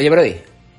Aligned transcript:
Oye, 0.00 0.08
Brody, 0.08 0.34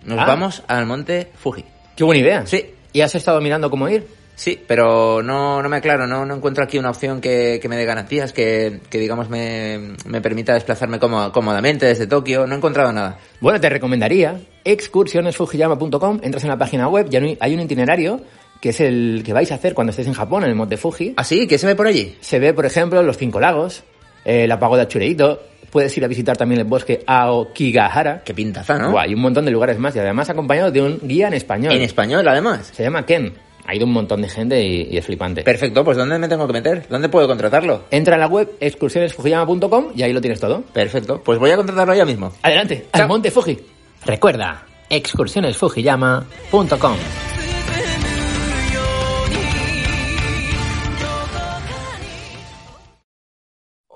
nos 0.05 0.17
Ah. 0.17 0.25
vamos 0.25 0.63
al 0.67 0.87
monte 0.87 1.27
Fuji. 1.35 1.63
Qué 1.95 2.03
buena 2.03 2.21
idea. 2.21 2.45
Sí. 2.47 2.65
¿Y 2.91 3.01
has 3.01 3.13
estado 3.13 3.39
mirando 3.39 3.69
cómo 3.69 3.87
ir? 3.87 4.07
Sí, 4.33 4.59
pero 4.67 5.21
no, 5.21 5.61
no 5.61 5.69
me 5.69 5.77
aclaro, 5.77 6.07
no, 6.07 6.25
no 6.25 6.35
encuentro 6.37 6.63
aquí 6.63 6.79
una 6.79 6.89
opción 6.89 7.21
que, 7.21 7.59
que 7.61 7.69
me 7.69 7.77
dé 7.77 7.85
garantías, 7.85 8.33
que, 8.33 8.79
que 8.89 8.97
digamos 8.97 9.29
me, 9.29 9.93
me 10.07 10.21
permita 10.21 10.55
desplazarme 10.55 10.97
cómo- 10.97 11.31
cómodamente 11.31 11.85
desde 11.85 12.07
Tokio. 12.07 12.47
No 12.47 12.55
he 12.55 12.57
encontrado 12.57 12.91
nada. 12.91 13.19
Bueno, 13.41 13.61
te 13.61 13.69
recomendaría 13.69 14.41
excursionesfujiyama.com, 14.65 16.19
entras 16.23 16.43
en 16.45 16.49
la 16.49 16.57
página 16.57 16.87
web 16.87 17.07
y 17.11 17.15
hay 17.17 17.23
un- 17.23 17.37
hay 17.39 17.53
un 17.53 17.59
itinerario 17.59 18.21
que 18.59 18.69
es 18.69 18.79
el 18.79 19.21
que 19.23 19.33
vais 19.33 19.51
a 19.51 19.55
hacer 19.55 19.75
cuando 19.75 19.91
estéis 19.91 20.07
en 20.07 20.15
Japón, 20.15 20.43
en 20.43 20.49
el 20.49 20.55
monte 20.55 20.77
Fuji. 20.77 21.13
¿Ah, 21.17 21.23
sí? 21.23 21.45
¿Qué 21.45 21.59
se 21.59 21.67
ve 21.67 21.75
por 21.75 21.85
allí? 21.85 22.17
Se 22.21 22.39
ve, 22.39 22.53
por 22.55 22.65
ejemplo, 22.65 23.03
los 23.03 23.17
cinco 23.17 23.39
lagos, 23.39 23.83
eh, 24.25 24.47
la 24.47 24.59
pagoda 24.59 24.87
Chureito, 24.87 25.43
puedes 25.71 25.95
ir 25.97 26.05
a 26.05 26.07
visitar 26.07 26.37
también 26.37 26.61
el 26.61 26.67
bosque 26.67 27.03
Aokigahara. 27.07 28.21
Qué 28.23 28.33
pintaza, 28.33 28.77
¿no? 28.77 28.91
Buah, 28.91 29.07
y 29.07 29.13
un 29.15 29.21
montón 29.21 29.45
de 29.45 29.51
lugares 29.51 29.77
más, 29.79 29.95
y 29.95 29.99
además 29.99 30.29
acompañado 30.29 30.71
de 30.71 30.81
un 30.81 30.99
guía 31.01 31.27
en 31.27 31.33
español. 31.33 31.73
En 31.73 31.81
español, 31.81 32.27
además. 32.27 32.71
Se 32.73 32.83
llama 32.83 33.05
Ken. 33.05 33.33
Ha 33.65 33.75
ido 33.75 33.85
un 33.85 33.93
montón 33.93 34.21
de 34.21 34.27
gente 34.29 34.61
y, 34.61 34.87
y 34.91 34.97
es 34.97 35.05
flipante. 35.05 35.43
Perfecto, 35.43 35.83
pues 35.85 35.95
¿dónde 35.95 36.17
me 36.17 36.27
tengo 36.27 36.47
que 36.47 36.53
meter? 36.53 36.83
¿Dónde 36.89 37.09
puedo 37.09 37.27
contratarlo? 37.27 37.83
Entra 37.91 38.15
en 38.15 38.21
la 38.21 38.27
web 38.27 38.49
excursionesfujiyama.com 38.59 39.89
y 39.95 40.01
ahí 40.01 40.11
lo 40.13 40.19
tienes 40.21 40.39
todo. 40.39 40.61
Perfecto, 40.73 41.21
pues 41.23 41.37
voy 41.39 41.51
a 41.51 41.57
contratarlo 41.57 41.93
ya 41.93 42.03
mismo. 42.05 42.33
Adelante, 42.41 42.87
Chao. 42.91 43.03
al 43.03 43.07
monte 43.07 43.29
Fuji. 43.31 43.59
Recuerda, 44.05 44.65
excursionesfujiyama.com. 44.89 46.95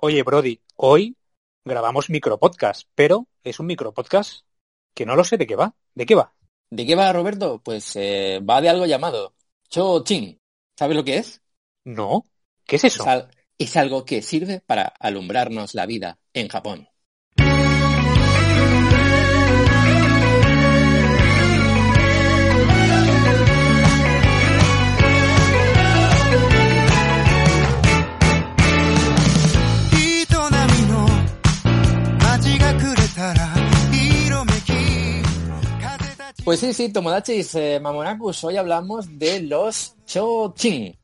Oye, 0.02 0.22
Brody, 0.22 0.60
hoy 0.76 1.16
grabamos 1.66 2.10
micropodcast, 2.10 2.88
pero 2.96 3.28
es 3.44 3.60
un 3.60 3.68
micropodcast 3.68 4.46
que 4.94 5.06
no 5.06 5.16
lo 5.16 5.24
sé 5.24 5.38
de 5.38 5.48
qué 5.48 5.56
va. 5.56 5.76
¿De 5.96 6.06
qué 6.06 6.16
va? 6.16 6.34
¿De 6.70 6.86
qué 6.86 6.96
va, 6.96 7.14
Roberto? 7.14 7.62
Pues 7.64 7.96
eh, 7.96 8.40
va 8.48 8.62
de 8.62 8.70
algo 8.70 8.86
llamado 8.86 9.36
Cho-Chin. 9.70 10.40
¿Sabes 10.78 10.98
lo 10.98 11.04
que 11.04 11.18
es? 11.18 11.42
No. 11.86 12.26
¿Qué 12.66 12.76
es 12.76 12.84
eso? 12.84 13.06
Es, 13.06 13.06
al- 13.06 13.30
es 13.60 13.78
algo 13.78 14.06
que 14.06 14.24
sirve 14.24 14.60
para 14.66 14.86
alumbrarnos 15.00 15.76
la 15.76 15.86
vida 15.86 16.18
en 16.34 16.48
Japón. 16.50 16.88
Pues 36.46 36.60
sí, 36.60 36.74
sí, 36.74 36.94
Tomodachis, 36.94 37.56
eh, 37.56 37.80
Mamonakus, 37.80 38.44
hoy 38.44 38.56
hablamos 38.56 39.18
de 39.18 39.42
los 39.42 39.96
Cho-Chin. 40.06 40.96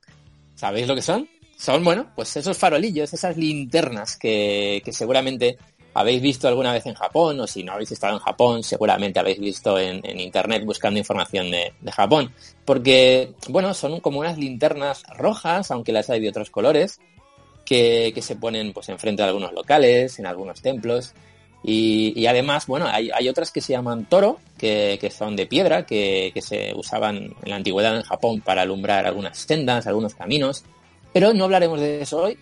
¿Sabéis 0.54 0.88
lo 0.88 0.94
que 0.94 1.02
son? 1.02 1.28
Son, 1.58 1.84
bueno, 1.84 2.12
pues 2.16 2.38
esos 2.38 2.56
farolillos, 2.60 3.12
esas 3.12 3.36
linternas 3.38 4.18
que, 4.18 4.84
que 4.86 4.94
seguramente 4.94 5.58
habéis 5.96 6.22
visto 6.22 6.48
alguna 6.48 6.72
vez 6.72 6.86
en 6.86 6.94
Japón, 6.94 7.40
o 7.40 7.48
si 7.48 7.64
no 7.64 7.72
habéis 7.72 7.92
estado 7.92 8.14
en 8.14 8.20
Japón, 8.20 8.62
seguramente 8.62 9.20
habéis 9.20 9.40
visto 9.40 9.80
en, 9.80 10.02
en 10.04 10.20
internet 10.20 10.64
buscando 10.64 11.00
información 11.00 11.50
de, 11.50 11.74
de 11.82 11.92
Japón. 11.92 12.32
Porque, 12.64 13.34
bueno, 13.50 13.74
son 13.74 14.00
como 14.00 14.20
unas 14.20 14.38
linternas 14.38 15.02
rojas, 15.18 15.72
aunque 15.72 15.92
las 15.92 16.12
hay 16.12 16.20
de 16.20 16.30
otros 16.30 16.52
colores, 16.52 17.00
que, 17.66 18.12
que 18.14 18.22
se 18.22 18.36
ponen 18.36 18.74
pues 18.74 18.90
enfrente 18.90 19.24
de 19.24 19.30
algunos 19.30 19.54
locales, 19.54 20.20
en 20.20 20.28
algunos 20.28 20.62
templos. 20.62 21.16
Y, 21.64 22.26
además, 22.26 22.66
bueno, 22.66 22.88
hay, 22.88 23.30
otras 23.30 23.52
que 23.52 23.62
se 23.62 23.74
llaman 23.74 24.06
toro, 24.06 24.40
que, 24.58 25.14
son 25.16 25.36
de 25.36 25.46
piedra, 25.46 25.86
que, 25.86 26.34
se 26.42 26.74
usaban 26.76 27.36
en 27.44 27.50
la 27.50 27.56
antigüedad 27.56 27.96
en 27.96 28.04
Japón 28.04 28.42
para 28.42 28.64
alumbrar 28.64 29.06
algunas 29.06 29.38
sendas, 29.38 29.86
algunos 29.88 30.16
caminos. 30.16 30.64
Pero 31.14 31.34
no 31.34 31.44
hablaremos 31.44 31.80
de 31.80 32.02
eso 32.02 32.24
hoy, 32.24 32.38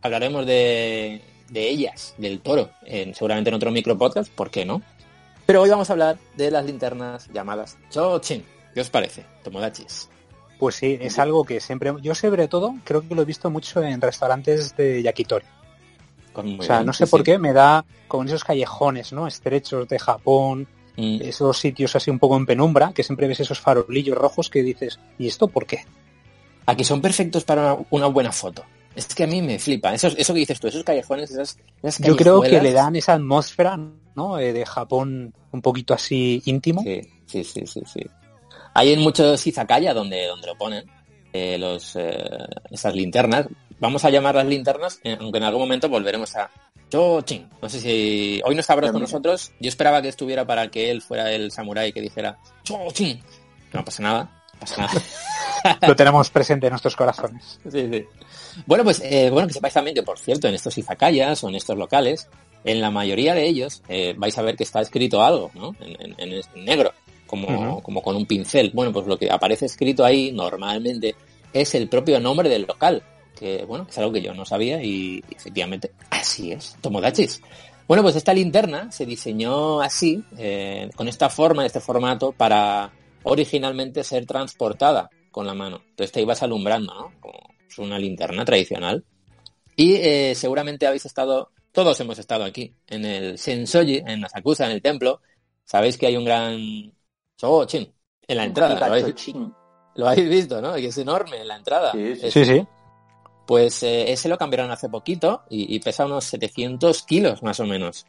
hablaremos 0.00 0.46
de, 0.46 1.20
ellas, 1.54 2.14
del 2.16 2.40
toro, 2.40 2.70
en, 2.86 3.14
seguramente 3.14 3.50
en 3.50 3.54
otro 3.54 3.70
micropodcast, 3.70 4.32
¿por 4.32 4.50
qué 4.50 4.64
no? 4.64 4.80
Pero 5.44 5.62
hoy 5.62 5.70
vamos 5.70 5.90
a 5.90 5.92
hablar 5.92 6.18
de 6.36 6.50
las 6.50 6.64
linternas 6.64 7.28
llamadas 7.32 7.76
Chochin. 7.90 8.44
¿Qué 8.72 8.80
os 8.80 8.88
parece, 8.88 9.26
Tomodachis? 9.42 10.08
Pues 10.58 10.76
sí, 10.76 10.96
es 11.00 11.18
algo 11.18 11.44
que 11.44 11.60
siempre... 11.60 11.92
Yo 12.00 12.14
sobre 12.14 12.48
todo 12.48 12.76
creo 12.84 13.06
que 13.06 13.14
lo 13.14 13.22
he 13.22 13.26
visto 13.26 13.50
mucho 13.50 13.82
en 13.82 14.00
restaurantes 14.00 14.74
de 14.76 15.02
yakitori. 15.02 15.44
Con- 16.32 16.58
O 16.58 16.62
sea, 16.62 16.82
no 16.82 16.92
sé 16.92 17.06
por 17.06 17.22
qué 17.22 17.38
me 17.38 17.52
da 17.52 17.84
como 18.08 18.22
en 18.22 18.28
esos 18.28 18.44
callejones, 18.44 19.12
¿no? 19.12 19.26
Estrechos 19.26 19.88
de 19.88 19.98
Japón, 19.98 20.66
Mm, 20.96 21.22
esos 21.22 21.58
sitios 21.58 21.96
así 21.96 22.10
un 22.10 22.18
poco 22.18 22.36
en 22.36 22.44
penumbra, 22.44 22.92
que 22.94 23.02
siempre 23.02 23.26
ves 23.26 23.40
esos 23.40 23.58
farolillos 23.58 24.16
rojos 24.16 24.50
que 24.50 24.62
dices, 24.62 25.00
¿y 25.18 25.26
esto 25.26 25.48
por 25.48 25.66
qué? 25.66 25.84
a 26.66 26.76
que 26.76 26.84
son 26.84 27.00
perfectos 27.00 27.42
para 27.44 27.72
una, 27.74 27.86
una 27.90 28.06
buena 28.06 28.30
foto. 28.30 28.62
Es 28.94 29.06
que 29.14 29.24
a 29.24 29.26
mí 29.26 29.42
me 29.42 29.58
flipa. 29.58 29.92
Eso, 29.94 30.08
eso 30.08 30.32
que 30.34 30.40
dices 30.40 30.60
tú, 30.60 30.68
esos 30.68 30.84
callejones, 30.84 31.30
esas, 31.30 31.58
esas 31.82 32.06
Yo 32.06 32.14
creo 32.14 32.40
que 32.42 32.60
le 32.60 32.72
dan 32.72 32.94
esa 32.94 33.14
atmósfera, 33.14 33.76
¿no? 34.14 34.38
Eh, 34.38 34.52
de 34.52 34.64
Japón 34.66 35.32
un 35.50 35.62
poquito 35.62 35.92
así 35.94 36.40
íntimo. 36.44 36.82
Sí, 36.82 37.00
sí, 37.26 37.42
sí, 37.42 37.66
sí, 37.66 37.80
sí. 37.86 38.00
Hay 38.74 38.92
en 38.92 39.00
muchos 39.00 39.44
izakaya 39.46 39.92
donde, 39.92 40.26
donde 40.26 40.46
lo 40.46 40.56
ponen, 40.56 40.84
eh, 41.32 41.56
los, 41.58 41.96
eh, 41.96 42.22
esas 42.70 42.94
linternas. 42.94 43.46
Vamos 43.82 44.04
a 44.04 44.10
llamarlas 44.10 44.46
linternas, 44.46 45.00
eh, 45.04 45.16
aunque 45.20 45.38
en 45.38 45.44
algún 45.44 45.62
momento 45.62 45.88
volveremos 45.88 46.34
a 46.36 46.50
Chochin. 46.88 47.48
No 47.60 47.68
sé 47.68 47.80
si 47.80 48.40
hoy 48.44 48.54
no 48.54 48.60
está 48.60 48.74
Bros 48.76 48.92
con 48.92 49.00
nosotros. 49.00 49.50
Yo 49.60 49.68
esperaba 49.68 50.00
que 50.00 50.08
estuviera 50.08 50.46
para 50.46 50.70
que 50.70 50.90
él 50.90 51.02
fuera 51.02 51.30
el 51.32 51.50
samurái 51.50 51.92
que 51.92 52.00
dijera 52.00 52.38
Chochin. 52.62 53.20
No 53.72 53.84
pasa 53.84 54.02
nada, 54.02 54.44
no 54.54 54.60
pasa 54.60 54.76
nada. 54.82 55.78
Lo 55.88 55.96
tenemos 55.96 56.30
presente 56.30 56.66
en 56.68 56.70
nuestros 56.72 56.94
corazones. 56.96 57.58
Sí, 57.70 57.88
sí. 57.90 58.04
Bueno, 58.66 58.84
pues 58.84 59.00
eh, 59.04 59.30
bueno 59.30 59.48
que 59.48 59.54
sepáis 59.54 59.74
también 59.74 59.94
que, 59.96 60.02
por 60.02 60.18
cierto, 60.18 60.46
en 60.48 60.54
estos 60.54 60.78
izakayas 60.78 61.42
o 61.44 61.48
en 61.48 61.56
estos 61.56 61.76
locales, 61.76 62.28
en 62.64 62.80
la 62.80 62.90
mayoría 62.90 63.34
de 63.34 63.46
ellos 63.46 63.82
eh, 63.88 64.14
vais 64.16 64.36
a 64.38 64.42
ver 64.42 64.56
que 64.56 64.62
está 64.64 64.80
escrito 64.80 65.22
algo, 65.22 65.50
¿no? 65.54 65.74
En, 65.80 66.14
en- 66.18 66.32
en 66.54 66.64
negro, 66.64 66.92
como, 67.26 67.82
como 67.82 68.00
con 68.02 68.14
un 68.14 68.26
pincel. 68.26 68.70
Bueno, 68.74 68.92
pues 68.92 69.06
lo 69.06 69.18
que 69.18 69.30
aparece 69.30 69.66
escrito 69.66 70.04
ahí 70.04 70.30
normalmente 70.32 71.16
es 71.52 71.74
el 71.74 71.88
propio 71.88 72.20
nombre 72.20 72.48
del 72.48 72.62
local, 72.62 73.02
que 73.42 73.64
bueno, 73.64 73.84
que 73.84 73.90
es 73.90 73.98
algo 73.98 74.12
que 74.12 74.22
yo 74.22 74.32
no 74.34 74.44
sabía 74.44 74.80
y 74.82 75.22
efectivamente 75.30 75.90
así 76.10 76.52
es, 76.52 76.76
Tomodachis. 76.80 77.42
Bueno, 77.88 78.04
pues 78.04 78.14
esta 78.14 78.32
linterna 78.32 78.90
se 78.92 79.04
diseñó 79.04 79.80
así, 79.80 80.22
eh, 80.38 80.88
con 80.94 81.08
esta 81.08 81.28
forma, 81.28 81.66
este 81.66 81.80
formato, 81.80 82.30
para 82.32 82.92
originalmente 83.24 84.04
ser 84.04 84.24
transportada 84.26 85.10
con 85.32 85.46
la 85.46 85.54
mano. 85.54 85.82
Entonces 85.90 86.12
te 86.12 86.22
ibas 86.22 86.42
alumbrando, 86.42 86.94
¿no? 86.94 87.12
Como 87.20 87.38
es 87.68 87.78
una 87.78 87.98
linterna 87.98 88.44
tradicional. 88.44 89.04
Y 89.74 89.94
eh, 89.96 90.34
seguramente 90.36 90.86
habéis 90.86 91.06
estado, 91.06 91.50
todos 91.72 91.98
hemos 92.00 92.18
estado 92.18 92.44
aquí, 92.44 92.72
en 92.86 93.04
el 93.04 93.38
Sensoji, 93.38 94.02
en 94.06 94.24
Asakusa, 94.24 94.66
en 94.66 94.72
el 94.72 94.82
templo. 94.82 95.20
Sabéis 95.64 95.98
que 95.98 96.06
hay 96.06 96.16
un 96.16 96.24
gran 96.24 96.92
Chochin 97.36 97.92
en 98.28 98.36
la 98.36 98.44
entrada. 98.44 98.74
¿Lo 98.78 98.84
habéis, 98.86 99.04
lo 99.96 100.08
habéis 100.08 100.28
visto, 100.28 100.62
¿no? 100.62 100.74
Que 100.74 100.86
es 100.86 100.98
enorme 100.98 101.38
en 101.40 101.48
la 101.48 101.56
entrada. 101.56 101.92
Sí, 101.92 102.14
sí. 102.16 102.26
Es- 102.28 102.32
Sí, 102.34 102.44
sí. 102.44 102.64
Pues 103.46 103.82
eh, 103.82 104.12
ese 104.12 104.28
lo 104.28 104.38
cambiaron 104.38 104.70
hace 104.70 104.88
poquito 104.88 105.42
y, 105.50 105.74
y 105.74 105.80
pesa 105.80 106.06
unos 106.06 106.24
700 106.24 107.02
kilos 107.02 107.42
más 107.42 107.58
o 107.60 107.66
menos. 107.66 108.06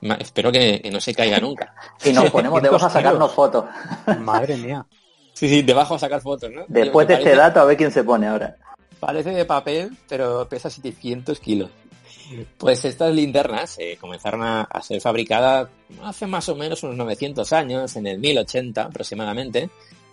Ma- 0.00 0.14
espero 0.16 0.52
que, 0.52 0.80
que 0.80 0.90
no 0.90 1.00
se 1.00 1.14
caiga 1.14 1.38
nunca. 1.40 1.74
Y 2.04 2.12
nos 2.12 2.30
ponemos 2.30 2.62
debajo 2.62 2.86
a 2.86 2.88
500 2.88 2.92
sacarnos 2.92 3.32
fotos. 3.32 3.64
Madre 4.20 4.56
mía. 4.56 4.86
Sí, 5.38 5.48
sí, 5.48 5.62
debajo 5.62 5.94
a 5.94 5.98
sacar 6.00 6.20
fotos, 6.20 6.50
¿no? 6.50 6.64
Después 6.66 7.06
de 7.06 7.14
este 7.14 7.36
dato, 7.36 7.60
a 7.60 7.64
ver 7.64 7.76
quién 7.76 7.92
se 7.92 8.02
pone 8.02 8.26
ahora. 8.26 8.56
Parece 8.98 9.30
de 9.30 9.44
papel, 9.44 9.96
pero 10.08 10.48
pesa 10.48 10.68
700 10.68 11.38
kilos. 11.38 11.70
Pues 12.58 12.84
estas 12.84 13.14
linternas 13.14 13.76
eh, 13.78 13.96
comenzaron 14.00 14.42
a, 14.42 14.62
a 14.62 14.82
ser 14.82 15.00
fabricadas 15.00 15.68
hace 16.02 16.26
más 16.26 16.48
o 16.48 16.56
menos 16.56 16.82
unos 16.82 16.96
900 16.96 17.52
años, 17.52 17.94
en 17.94 18.08
el 18.08 18.18
1080 18.18 18.82
aproximadamente, 18.82 19.70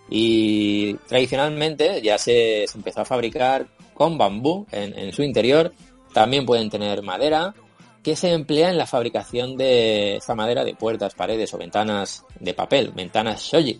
y 0.08 0.94
tradicionalmente 1.08 2.00
ya 2.02 2.18
se, 2.18 2.64
se 2.68 2.78
empezó 2.78 3.00
a 3.00 3.04
fabricar 3.04 3.66
con 3.96 4.18
bambú 4.18 4.66
en, 4.70 4.96
en 4.98 5.12
su 5.12 5.22
interior. 5.22 5.72
También 6.12 6.46
pueden 6.46 6.70
tener 6.70 7.02
madera, 7.02 7.54
que 8.02 8.14
se 8.14 8.32
emplea 8.32 8.70
en 8.70 8.78
la 8.78 8.86
fabricación 8.86 9.56
de 9.56 10.16
esta 10.16 10.34
madera 10.34 10.64
de 10.64 10.74
puertas, 10.74 11.14
paredes 11.14 11.52
o 11.52 11.58
ventanas 11.58 12.24
de 12.38 12.54
papel, 12.54 12.92
ventanas 12.94 13.42
shoji. 13.42 13.78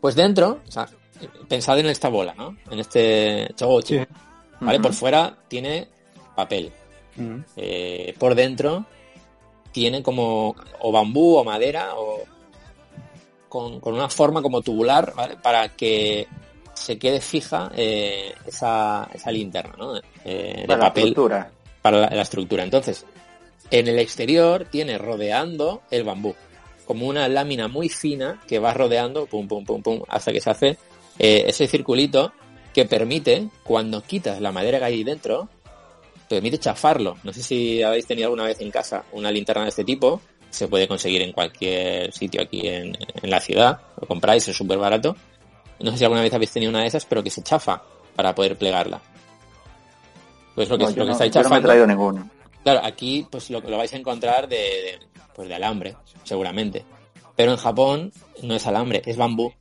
Pues 0.00 0.14
dentro, 0.14 0.60
o 0.66 0.70
sea, 0.70 0.88
pensad 1.48 1.78
en 1.78 1.86
esta 1.86 2.08
bola, 2.08 2.34
¿no? 2.34 2.56
En 2.70 2.78
este 2.78 3.48
chogochi. 3.56 3.98
Sí. 3.98 4.04
¿vale? 4.60 4.80
Por 4.80 4.92
fuera 4.92 5.36
tiene 5.48 5.88
papel. 6.36 6.72
Mm. 7.16 7.38
Eh, 7.56 8.14
por 8.18 8.34
dentro 8.34 8.86
tiene 9.72 10.02
como 10.02 10.54
o 10.80 10.92
bambú 10.92 11.36
o 11.36 11.44
madera 11.44 11.96
o 11.96 12.20
con, 13.48 13.80
con 13.80 13.94
una 13.94 14.08
forma 14.08 14.40
como 14.40 14.62
tubular, 14.62 15.14
¿vale? 15.14 15.36
Para 15.36 15.68
que 15.70 16.26
se 16.82 16.98
quede 16.98 17.20
fija 17.20 17.70
eh, 17.76 18.34
esa, 18.46 19.08
esa 19.14 19.30
linterna, 19.30 19.74
¿no? 19.78 19.96
Eh, 20.24 20.64
de 20.66 20.66
Para 20.66 20.78
la 20.78 20.86
papel 20.88 21.08
estructura. 21.08 21.50
para 21.80 21.98
la, 22.00 22.10
la 22.10 22.22
estructura. 22.22 22.64
Entonces, 22.64 23.04
en 23.70 23.88
el 23.88 23.98
exterior 23.98 24.66
tiene 24.70 24.98
rodeando 24.98 25.82
el 25.90 26.04
bambú. 26.04 26.34
como 26.84 27.06
una 27.06 27.28
lámina 27.28 27.68
muy 27.68 27.88
fina 27.88 28.40
que 28.46 28.58
va 28.58 28.74
rodeando, 28.74 29.26
pum, 29.26 29.46
pum, 29.48 29.64
pum, 29.64 29.82
pum, 29.82 30.02
hasta 30.08 30.32
que 30.32 30.40
se 30.40 30.50
hace 30.50 30.68
eh, 31.18 31.44
ese 31.46 31.66
circulito 31.66 32.32
que 32.74 32.84
permite, 32.86 33.48
cuando 33.64 34.02
quitas 34.02 34.40
la 34.40 34.50
madera 34.52 34.78
que 34.78 34.84
hay 34.86 35.04
dentro, 35.04 35.48
permite 36.28 36.58
chafarlo. 36.58 37.16
No 37.22 37.32
sé 37.32 37.42
si 37.42 37.82
habéis 37.82 38.06
tenido 38.06 38.26
alguna 38.28 38.44
vez 38.44 38.60
en 38.60 38.70
casa 38.70 39.04
una 39.12 39.30
linterna 39.30 39.62
de 39.64 39.68
este 39.70 39.84
tipo. 39.84 40.20
Se 40.50 40.68
puede 40.68 40.86
conseguir 40.88 41.22
en 41.22 41.32
cualquier 41.32 42.12
sitio 42.12 42.42
aquí 42.42 42.66
en, 42.66 42.96
en 43.22 43.30
la 43.30 43.40
ciudad. 43.40 43.80
Lo 44.00 44.06
compráis, 44.06 44.46
es 44.48 44.56
súper 44.56 44.78
barato. 44.78 45.16
No 45.82 45.90
sé 45.92 45.98
si 45.98 46.04
alguna 46.04 46.22
vez 46.22 46.32
habéis 46.32 46.50
tenido 46.52 46.70
una 46.70 46.80
de 46.80 46.86
esas, 46.86 47.04
pero 47.04 47.22
que 47.22 47.30
se 47.30 47.42
chafa 47.42 47.82
para 48.14 48.34
poder 48.34 48.56
plegarla. 48.56 49.00
Pues 50.54 50.68
lo 50.68 50.76
que, 50.78 50.84
No, 50.84 50.90
lo 50.90 50.94
que 50.96 51.04
no, 51.06 51.12
estáis 51.12 51.32
yo 51.32 51.42
no 51.42 51.48
me 51.48 51.56
he 51.56 51.58
chafando. 51.58 51.68
traído 51.68 51.86
ninguno. 51.86 52.30
Claro, 52.62 52.80
aquí 52.84 53.26
pues 53.30 53.50
lo, 53.50 53.60
lo 53.60 53.76
vais 53.78 53.92
a 53.92 53.96
encontrar 53.96 54.48
de, 54.48 54.56
de, 54.56 54.98
pues 55.34 55.48
de 55.48 55.54
alambre, 55.54 55.96
seguramente. 56.24 56.84
Pero 57.34 57.52
en 57.52 57.56
Japón 57.58 58.12
no 58.42 58.54
es 58.54 58.66
alambre, 58.66 59.02
es 59.06 59.16
bambú, 59.16 59.52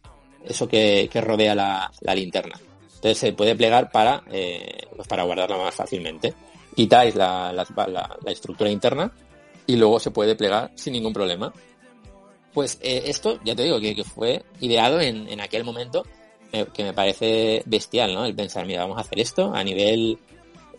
eso 0.45 0.67
que, 0.67 1.09
que 1.11 1.21
rodea 1.21 1.55
la, 1.55 1.91
la 2.01 2.13
linterna. 2.15 2.59
Entonces 2.95 3.17
se 3.17 3.33
puede 3.33 3.55
plegar 3.55 3.89
para, 3.91 4.21
eh, 4.31 4.85
pues 4.95 5.07
para 5.07 5.23
guardarla 5.23 5.57
más 5.57 5.73
fácilmente. 5.73 6.33
Quitáis 6.75 7.15
la- 7.15 7.51
la 7.53 8.31
estructura 8.31 8.69
interna 8.69 9.11
y 9.65 9.75
luego 9.77 9.99
se 9.99 10.11
puede 10.11 10.35
plegar 10.35 10.71
sin 10.75 10.93
ningún 10.93 11.13
problema. 11.13 11.51
Pues 12.53 12.77
eh, 12.81 13.03
esto, 13.05 13.39
ya 13.43 13.55
te 13.55 13.63
digo, 13.63 13.79
que, 13.79 13.95
que 13.95 14.03
fue 14.03 14.43
ideado 14.59 14.99
en, 14.99 15.27
en 15.29 15.39
aquel 15.39 15.63
momento, 15.63 16.05
eh, 16.51 16.65
que 16.73 16.83
me 16.83 16.93
parece 16.93 17.63
bestial, 17.65 18.13
¿no? 18.13 18.25
El 18.25 18.35
pensar, 18.35 18.65
mira, 18.65 18.81
vamos 18.81 18.97
a 18.97 19.01
hacer 19.01 19.19
esto 19.19 19.53
a 19.53 19.63
nivel 19.63 20.17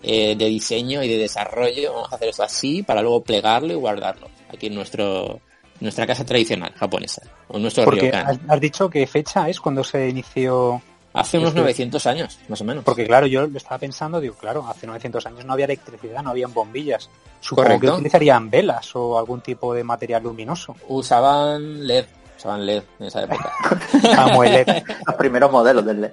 eh, 0.03 0.37
de 0.37 0.47
diseño 0.47 1.03
y 1.03 1.09
de 1.09 1.17
desarrollo, 1.17 1.95
vamos 1.95 2.13
a 2.13 2.17
hacer 2.17 2.29
esto 2.29 2.43
así 2.43 2.83
para 2.83 3.01
luego 3.03 3.23
plegarlo 3.23 3.73
y 3.73 3.77
guardarlo. 3.77 4.29
Aquí 4.53 4.67
en 4.67 4.75
nuestro 4.75 5.41
nuestra 5.81 6.07
casa 6.07 6.25
tradicional 6.25 6.73
japonesa, 6.75 7.23
o 7.49 7.59
nuestro 7.59 7.85
Porque 7.85 8.03
ryokan. 8.03 8.41
has 8.49 8.61
dicho 8.61 8.89
que 8.89 9.07
fecha 9.07 9.49
es 9.49 9.61
cuando 9.61 9.83
se 9.83 10.09
inició. 10.09 10.81
Hace 11.15 11.39
unos 11.39 11.51
Este- 11.51 11.61
900 11.61 12.07
años, 12.07 12.39
más 12.49 12.61
o 12.61 12.65
menos. 12.65 12.85
Porque 12.85 13.07
claro, 13.07 13.27
yo 13.27 13.47
lo 13.47 13.57
estaba 13.59 13.79
pensando, 13.79 14.19
digo, 14.21 14.35
claro, 14.35 14.67
hace 14.67 14.87
900 14.87 15.27
años 15.27 15.45
no 15.45 15.53
había 15.53 15.67
electricidad, 15.67 16.23
no 16.23 16.31
habían 16.31 16.55
bombillas. 16.55 17.11
Supongo 17.41 17.69
que 17.69 17.75
Correcto. 17.75 17.95
utilizarían 17.97 18.49
velas 18.51 18.95
o 18.97 19.19
algún 19.19 19.41
tipo 19.43 19.75
de 19.75 19.85
material 19.85 20.23
luminoso. 20.23 20.75
Usaban 20.89 21.87
LED, 21.87 22.07
usaban 22.39 22.65
LED 22.65 22.83
en 23.01 23.07
esa 23.07 23.25
época. 23.25 23.53
Como 24.25 24.45
el 24.45 24.53
LED. 24.53 24.83
Los 25.07 25.17
primeros 25.17 25.53
modelos 25.53 25.85
del 25.85 26.01
LED. 26.01 26.13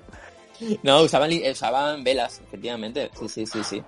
No, 0.84 1.02
usaban, 1.02 1.32
usaban 1.50 2.04
velas, 2.04 2.42
efectivamente. 2.46 3.10
Sí, 3.18 3.30
sí, 3.30 3.46
sí, 3.46 3.64
sí. 3.64 3.84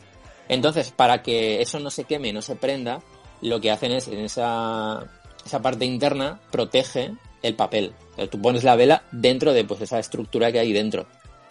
Entonces, 0.48 0.92
para 0.92 1.22
que 1.22 1.62
eso 1.62 1.80
no 1.80 1.90
se 1.90 2.06
queme, 2.06 2.32
no 2.32 2.42
se 2.42 2.56
prenda, 2.56 3.02
lo 3.42 3.60
que 3.60 3.72
hacen 3.72 3.92
es 3.92 4.08
en 4.08 4.20
esa, 4.20 5.04
esa 5.46 5.62
parte 5.62 5.84
interna 5.86 6.40
protege 6.52 7.12
el 7.42 7.56
papel. 7.56 7.94
Sea, 8.22 8.30
tú 8.30 8.42
pones 8.42 8.64
la 8.64 8.76
vela 8.76 9.04
dentro 9.12 9.54
de 9.54 9.64
pues 9.64 9.82
esa 9.82 10.00
estructura 10.00 10.52
que 10.52 10.60
hay 10.60 10.74
dentro. 10.74 11.06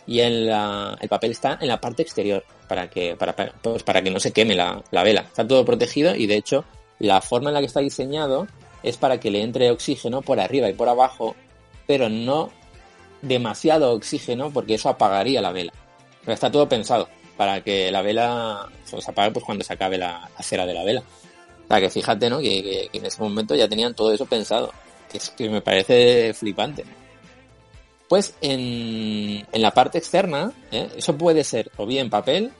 Y 0.06 0.20
en 0.20 0.46
la- 0.46 0.96
el 1.00 1.08
papel 1.08 1.31
está 1.32 1.58
en 1.61 1.69
la 1.69 1.81
parte 1.81 2.02
exterior 2.02 2.44
para 2.69 2.88
que, 2.90 3.17
para, 3.17 3.34
pues 3.34 3.82
para 3.82 4.02
que 4.02 4.11
no 4.11 4.19
se 4.20 4.32
queme 4.32 4.55
la, 4.55 4.82
la 4.90 5.02
vela. 5.02 5.20
Está 5.22 5.46
todo 5.46 5.64
protegido 5.64 6.14
y 6.17 6.26
de 6.26 6.37
hecho 6.37 6.64
la 6.99 7.20
forma 7.20 7.50
en 7.50 7.55
la 7.55 7.61
que 7.61 7.67
está 7.67 7.81
diseñado 7.81 8.46
es 8.82 8.96
para 8.96 9.20
que 9.20 9.31
le 9.31 9.43
entre 9.43 9.70
oxígeno 9.70 10.22
por 10.22 10.40
arriba 10.40 10.69
y 10.69 10.72
por 10.72 10.88
abajo, 10.88 11.37
pero 11.87 12.08
no 12.08 12.50
demasiado 13.23 13.93
oxígeno 13.93 14.50
porque 14.50 14.75
eso 14.75 14.88
apagaría 14.88 15.40
la 15.43 15.52
vela. 15.52 15.73
Pero 16.23 16.32
está 16.32 16.50
todo 16.50 16.69
pensado 16.69 17.08
para 17.37 17.62
que 17.62 17.90
la 17.90 18.02
vela 18.02 18.66
pues, 18.90 19.05
se 19.05 19.11
apague 19.11 19.31
pues, 19.32 19.44
cuando 19.44 19.64
se 19.64 19.73
acabe 19.73 19.99
la, 19.99 20.28
la 20.37 20.43
cera 20.43 20.66
de 20.66 20.75
la 20.75 20.84
vela. 20.84 21.02
O 21.64 21.69
sea 21.69 21.81
que 21.81 21.90
fíjate, 21.90 22.28
¿no? 22.28 22.40
Que 22.40 22.88
en 22.93 23.05
ese 23.06 23.23
momento 23.23 23.55
ya 23.55 23.69
tenían 23.69 23.94
todo 23.94 24.12
eso 24.12 24.26
pensado. 24.26 24.73
Que 25.11 25.19
es 25.19 25.31
que 25.31 25.49
me 25.49 25.61
parece 25.61 26.33
flipante. 26.35 26.85
Pues 28.09 28.35
en, 28.41 29.47
en 29.53 29.62
la 29.62 29.73
parte 29.73 29.99
externa, 29.99 30.53
¿eh? 30.73 30.89
eso 30.97 31.17
puede 31.17 31.45
ser 31.45 31.71
o 31.77 31.87
bien 31.87 32.11
papel 32.11 32.51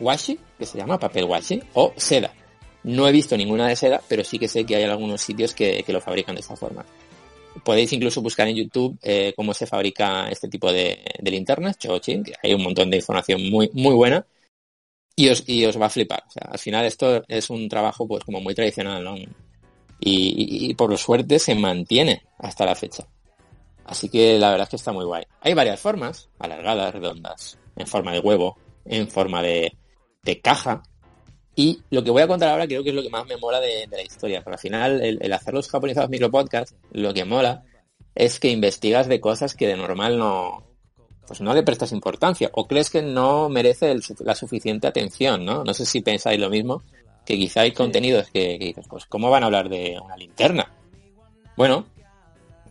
washi, 0.00 0.38
que 0.58 0.66
se 0.66 0.78
llama 0.78 0.98
papel 0.98 1.24
washi, 1.24 1.62
o 1.74 1.92
seda. 1.96 2.32
No 2.84 3.06
he 3.08 3.12
visto 3.12 3.36
ninguna 3.36 3.68
de 3.68 3.76
seda, 3.76 4.00
pero 4.08 4.24
sí 4.24 4.38
que 4.38 4.48
sé 4.48 4.64
que 4.64 4.76
hay 4.76 4.84
algunos 4.84 5.20
sitios 5.20 5.54
que, 5.54 5.82
que 5.82 5.92
lo 5.92 6.00
fabrican 6.00 6.34
de 6.34 6.40
esta 6.40 6.56
forma. 6.56 6.84
Podéis 7.64 7.92
incluso 7.92 8.22
buscar 8.22 8.48
en 8.48 8.56
YouTube 8.56 8.98
eh, 9.02 9.32
cómo 9.36 9.52
se 9.52 9.66
fabrica 9.66 10.28
este 10.28 10.48
tipo 10.48 10.72
de, 10.72 11.04
de 11.18 11.30
linternas, 11.30 11.78
Chochin, 11.78 12.22
que 12.22 12.34
hay 12.42 12.54
un 12.54 12.62
montón 12.62 12.90
de 12.90 12.96
información 12.96 13.50
muy, 13.50 13.70
muy 13.74 13.94
buena 13.94 14.24
y 15.16 15.28
os, 15.28 15.42
y 15.48 15.64
os 15.64 15.80
va 15.80 15.86
a 15.86 15.90
flipar. 15.90 16.22
Al 16.40 16.58
final 16.58 16.84
esto 16.86 17.24
es 17.26 17.50
un 17.50 17.68
trabajo 17.68 18.06
pues 18.06 18.22
como 18.22 18.40
muy 18.40 18.54
tradicional. 18.54 19.28
Y, 20.00 20.66
y- 20.66 20.70
y 20.70 20.74
por 20.74 20.96
suerte 20.96 21.38
se 21.38 21.54
mantiene 21.54 22.22
hasta 22.38 22.64
la 22.64 22.74
fecha. 22.74 23.06
Así 23.88 24.10
que 24.10 24.38
la 24.38 24.50
verdad 24.50 24.64
es 24.64 24.68
que 24.68 24.76
está 24.76 24.92
muy 24.92 25.06
guay. 25.06 25.24
Hay 25.40 25.54
varias 25.54 25.80
formas, 25.80 26.28
alargadas, 26.38 26.92
redondas, 26.92 27.58
en 27.74 27.86
forma 27.86 28.12
de 28.12 28.20
huevo, 28.20 28.58
en 28.84 29.08
forma 29.08 29.42
de, 29.42 29.72
caja. 30.42 30.82
Y 31.56 31.80
lo 31.88 32.04
que 32.04 32.10
voy 32.10 32.20
a 32.20 32.28
contar 32.28 32.50
ahora 32.50 32.66
creo 32.66 32.84
que 32.84 32.90
es 32.90 32.94
lo 32.94 33.02
que 33.02 33.08
más 33.08 33.26
me 33.26 33.38
mola 33.38 33.60
de, 33.60 33.88
la 33.90 34.02
historia. 34.02 34.42
Porque 34.44 34.56
al 34.56 34.60
final, 34.60 35.00
el, 35.00 35.32
hacer 35.32 35.54
los 35.54 35.70
japonizados 35.70 36.10
micropodcasts, 36.10 36.76
lo 36.92 37.14
que 37.14 37.24
mola 37.24 37.64
es 38.14 38.38
que 38.38 38.50
investigas 38.50 39.08
de 39.08 39.20
cosas 39.20 39.54
que 39.54 39.66
de 39.66 39.76
normal 39.78 40.18
no, 40.18 40.66
pues 41.26 41.40
no 41.40 41.54
le 41.54 41.62
prestas 41.62 41.92
importancia 41.92 42.50
o 42.52 42.68
crees 42.68 42.90
que 42.90 43.00
no 43.00 43.48
merece 43.48 43.96
la 44.20 44.34
suficiente 44.34 44.86
atención, 44.86 45.46
¿no? 45.46 45.64
No 45.64 45.72
sé 45.72 45.86
si 45.86 46.02
pensáis 46.02 46.38
lo 46.38 46.50
mismo, 46.50 46.82
que 47.28 47.36
quizá 47.36 47.60
hay 47.60 47.72
contenidos 47.72 48.30
que, 48.30 48.58
que 48.58 48.64
dices, 48.64 48.86
pues 48.88 49.04
¿cómo 49.04 49.28
van 49.28 49.42
a 49.42 49.46
hablar 49.46 49.68
de 49.68 49.98
una 50.02 50.16
linterna? 50.16 50.72
Bueno, 51.58 51.84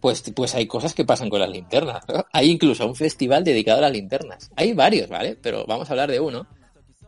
pues, 0.02 0.24
pues 0.36 0.56
hay 0.56 0.66
cosas 0.66 0.96
que 0.96 1.06
pasan 1.06 1.30
con 1.30 1.40
las 1.40 1.52
linternas. 1.52 2.04
¿no? 2.08 2.26
Hay 2.34 2.50
incluso 2.50 2.88
un 2.88 2.96
festival 2.96 3.44
dedicado 3.44 3.78
a 3.78 3.82
las 3.82 3.92
linternas. 3.92 4.50
Hay 4.56 4.74
varios, 4.74 5.10
¿vale? 5.10 5.38
Pero 5.40 5.64
vamos 5.68 5.88
a 5.88 5.94
hablar 5.94 6.10
de 6.10 6.20
uno, 6.20 6.48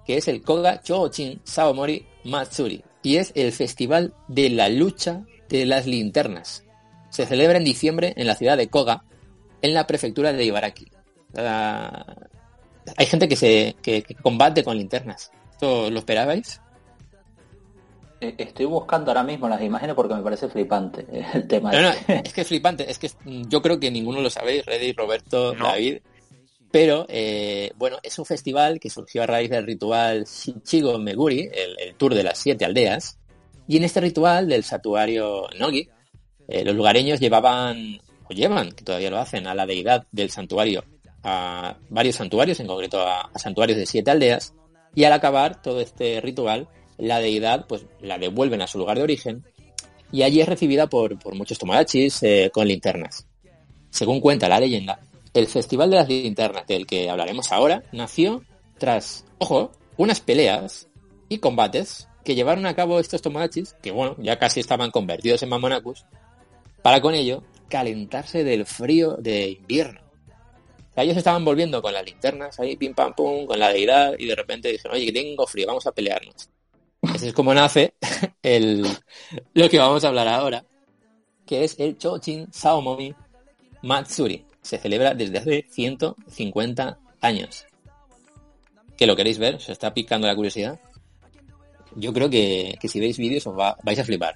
que 0.06 0.18
es 0.18 0.28
el 0.28 0.44
Koga 0.44 0.84
Chōchin 0.84 1.40
Saomori 1.44 2.06
Matsuri. 2.26 2.84
Y 3.02 3.16
es 3.16 3.32
el 3.34 3.52
festival 3.52 4.14
de 4.28 4.52
la 4.52 4.70
lucha 4.70 5.26
de 5.48 5.66
las 5.66 5.88
linternas. 5.88 6.64
Se 7.10 7.26
celebra 7.26 7.58
en 7.58 7.64
diciembre 7.64 8.14
en 8.16 8.28
la 8.28 8.36
ciudad 8.36 8.58
de 8.58 8.70
Koga, 8.70 9.06
en 9.64 9.74
la 9.74 9.88
prefectura 9.88 10.34
de 10.34 10.46
Ibaraki. 10.46 10.86
Hay 11.36 13.06
gente 13.08 13.28
que 13.28 13.36
se 13.36 13.76
que, 13.82 14.04
que 14.04 14.14
combate 14.14 14.64
con 14.64 14.78
linternas. 14.78 15.32
¿Esto 15.52 15.90
lo 15.90 15.98
esperabais? 15.98 16.62
Eh, 18.22 18.36
Estoy 18.38 18.66
buscando 18.66 19.12
ahora 19.12 19.24
mismo 19.24 19.48
las 19.48 19.62
imágenes 19.62 19.96
porque 19.96 20.14
me 20.14 20.22
parece 20.22 20.50
flipante 20.50 21.06
eh, 21.12 21.26
el 21.34 21.48
tema. 21.48 21.72
No, 21.72 21.82
no, 21.82 21.90
este. 21.90 22.22
es 22.26 22.34
que 22.34 22.42
es 22.42 22.48
flipante. 22.48 22.90
Es 22.90 23.00
que 23.00 23.10
mm, 23.26 23.44
yo 23.48 23.62
creo 23.62 23.80
que 23.80 23.92
ninguno 23.92 24.22
lo 24.22 24.30
sabéis, 24.30 24.66
Reddy, 24.66 24.94
Roberto, 24.94 25.54
No. 25.56 25.66
David. 25.66 26.00
Pero, 26.72 27.06
eh, 27.10 27.72
bueno, 27.78 27.98
es 28.04 28.20
un 28.20 28.26
festival 28.26 28.80
que 28.80 28.92
surgió 28.92 29.24
a 29.24 29.26
raíz 29.26 29.50
del 29.50 29.66
ritual 29.66 30.26
Shichigo 30.26 31.00
Meguri, 31.00 31.50
el, 31.52 31.80
el 31.80 31.96
tour 31.96 32.14
de 32.14 32.24
las 32.24 32.38
siete 32.38 32.64
aldeas. 32.64 33.18
Y 33.68 33.78
en 33.78 33.84
este 33.84 34.02
ritual 34.02 34.48
del 34.48 34.64
satuario 34.64 35.48
Nogi, 35.58 35.90
eh, 36.48 36.64
los 36.64 36.76
lugareños 36.76 37.20
llevaban, 37.20 38.00
o 38.30 38.34
llevan, 38.34 38.72
que 38.72 38.84
todavía 38.84 39.10
lo 39.10 39.18
hacen, 39.18 39.48
a 39.48 39.56
la 39.56 39.66
deidad 39.66 40.06
del 40.12 40.30
santuario 40.30 40.84
a 41.24 41.76
varios 41.90 42.16
santuarios, 42.16 42.60
en 42.60 42.68
concreto 42.68 43.02
a, 43.02 43.22
a 43.34 43.40
santuarios 43.40 43.78
de 43.78 43.86
siete 43.86 44.12
aldeas. 44.12 44.54
Y 44.96 45.04
al 45.04 45.14
acabar 45.14 45.62
todo 45.62 45.82
este 45.82 46.22
ritual, 46.22 46.68
la 47.00 47.20
deidad 47.20 47.66
pues 47.68 47.86
la 48.02 48.18
devuelven 48.18 48.62
a 48.62 48.68
su 48.68 48.78
lugar 48.78 48.98
de 48.98 49.04
origen 49.04 49.44
y 50.12 50.24
allí 50.24 50.42
es 50.42 50.50
recibida 50.50 50.88
por, 50.88 51.18
por 51.20 51.36
muchos 51.36 51.58
tomodachis 51.58 52.24
eh, 52.24 52.52
con 52.54 52.68
linternas. 52.68 53.28
Según 53.90 54.20
cuenta 54.20 54.50
la 54.50 54.60
leyenda, 54.60 55.00
el 55.34 55.48
Festival 55.48 55.90
de 55.90 55.96
las 55.98 56.10
Linternas, 56.10 56.66
del 56.68 56.86
que 56.86 57.10
hablaremos 57.10 57.52
ahora, 57.52 57.84
nació 57.92 58.44
tras, 58.78 59.26
ojo, 59.38 59.72
unas 59.98 60.20
peleas 60.20 60.88
y 61.28 61.38
combates 61.38 62.08
que 62.24 62.36
llevaron 62.36 62.66
a 62.66 62.76
cabo 62.76 63.00
estos 63.00 63.22
tomodachis, 63.22 63.76
que 63.82 63.92
bueno, 63.92 64.16
ya 64.20 64.38
casi 64.38 64.60
estaban 64.60 64.92
convertidos 64.92 65.44
en 65.44 65.50
mamonakus, 65.50 66.06
para 66.82 67.02
con 67.02 67.14
ello 67.14 67.44
calentarse 67.70 68.44
del 68.44 68.66
frío 68.66 69.16
de 69.18 69.50
invierno. 69.50 70.02
O 70.02 70.94
sea, 70.96 71.04
ellos 71.04 71.18
estaban 71.18 71.46
volviendo 71.46 71.82
con 71.82 71.94
las 71.94 72.06
linternas 72.06 72.60
ahí, 72.60 72.76
pim 72.76 72.94
pam 72.94 73.14
pum, 73.14 73.46
con 73.46 73.60
la 73.60 73.72
deidad, 73.72 74.16
y 74.18 74.26
de 74.26 74.36
repente 74.36 74.70
dijeron, 74.72 74.98
oye, 74.98 75.06
que 75.06 75.12
tengo 75.12 75.46
frío, 75.46 75.68
vamos 75.68 75.86
a 75.86 75.92
pelearnos. 75.92 76.50
Así 77.02 77.28
es 77.30 77.34
como 77.34 77.54
nace 77.54 77.94
el, 78.44 78.86
lo 79.54 79.70
que 79.70 79.80
vamos 79.80 80.04
a 80.04 80.10
hablar 80.10 80.28
ahora, 80.28 80.64
que 81.46 81.64
es 81.64 81.80
el 81.80 81.98
Chochin 81.98 82.52
Saomomi 82.52 83.14
Matsuri. 83.84 84.46
Se 84.62 84.78
celebra 84.78 85.14
desde 85.14 85.38
hace 85.38 85.66
150 85.72 86.98
años. 87.22 87.66
¿Que 88.98 89.08
lo 89.08 89.16
queréis 89.16 89.40
ver? 89.40 89.62
¿Se 89.62 89.72
está 89.72 89.94
picando 89.94 90.28
la 90.28 90.36
curiosidad? 90.36 90.78
Yo 91.96 92.12
creo 92.14 92.30
que, 92.30 92.78
que 92.80 92.88
si 92.90 93.00
veis 93.00 93.18
vídeos 93.18 93.48
os 93.48 93.58
va- 93.58 93.78
vais 93.84 93.98
a 94.00 94.04
flipar. 94.04 94.36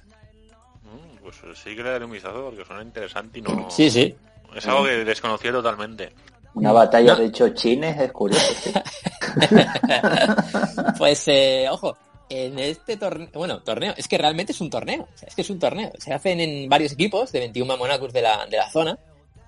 Mm, 0.82 1.18
Pues 1.22 1.36
sí 1.62 1.76
que 1.76 1.82
le 1.82 1.90
daré 1.90 2.04
un 2.06 2.12
vistazo 2.12 2.44
porque 2.46 2.64
suena 2.64 2.82
interesante 2.82 3.38
y 3.38 3.42
no... 3.42 3.70
Sí, 3.70 3.90
sí. 3.90 4.14
Es 4.56 4.66
algo 4.66 4.84
que 4.84 5.04
desconocía 5.04 5.52
totalmente. 5.52 6.10
Una 6.54 6.72
batalla 6.72 7.12
No. 7.14 7.20
de 7.20 7.30
chochines 7.32 8.00
es 8.00 8.12
curioso. 8.12 8.54
sí. 8.54 8.72
Pues, 10.98 11.26
eh, 11.28 11.66
ojo, 11.70 11.96
en 12.28 12.58
este 12.58 12.96
torneo, 12.96 13.28
bueno, 13.34 13.62
torneo, 13.62 13.94
es 13.96 14.08
que 14.08 14.18
realmente 14.18 14.52
es 14.52 14.60
un 14.60 14.70
torneo, 14.70 15.08
es 15.26 15.34
que 15.34 15.42
es 15.42 15.50
un 15.50 15.58
torneo. 15.58 15.92
Se 15.98 16.12
hacen 16.12 16.40
en 16.40 16.68
varios 16.68 16.92
equipos 16.92 17.32
de 17.32 17.40
21 17.40 17.66
Mamonacus 17.66 18.12
de 18.12 18.22
la, 18.22 18.46
de 18.46 18.56
la 18.56 18.70
zona 18.70 18.98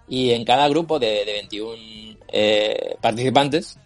y 0.09 0.31
en 0.31 0.45
cada 0.45 0.69
grupo 0.69 0.99
de, 0.99 1.25
de 1.25 1.33
21 1.33 2.19
eh, 2.29 2.97
participantes 3.01 3.79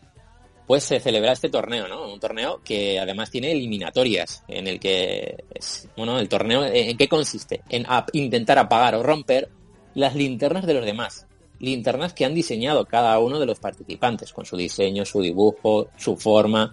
pues 0.71 0.85
se 0.85 1.01
celebra 1.01 1.33
este 1.33 1.49
torneo, 1.49 1.89
¿no? 1.89 2.13
Un 2.13 2.21
torneo 2.21 2.61
que 2.65 3.01
además 3.01 3.29
tiene 3.29 3.51
eliminatorias, 3.51 4.45
en 4.47 4.69
el 4.69 4.79
que, 4.79 5.43
es, 5.53 5.89
bueno, 5.97 6.17
el 6.21 6.29
torneo, 6.29 6.65
¿en 6.65 6.97
qué 6.97 7.09
consiste? 7.09 7.63
En 7.69 7.85
intentar 8.13 8.57
apagar 8.57 8.95
o 8.95 9.03
romper 9.03 9.49
las 9.95 10.15
linternas 10.15 10.67
de 10.67 10.75
los 10.75 10.85
demás. 10.85 11.27
Linternas 11.59 12.13
que 12.13 12.25
han 12.25 12.35
diseñado 12.35 12.85
cada 12.85 13.19
uno 13.19 13.41
de 13.41 13.47
los 13.47 13.59
participantes, 13.59 14.33
con 14.33 14.47
su 14.47 14.57
diseño, 14.57 15.05
su 15.05 15.21
dibujo, 15.21 15.89
su 15.97 16.17
forma. 16.17 16.73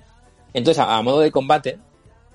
Entonces, 0.53 0.83
a 0.87 1.01
modo 1.01 1.21
de 1.21 1.31
combate, 1.31 1.79